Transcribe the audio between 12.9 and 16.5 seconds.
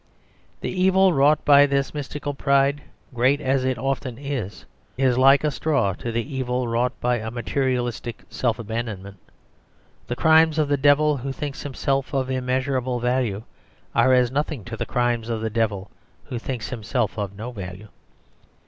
value are as nothing to the crimes of the devil who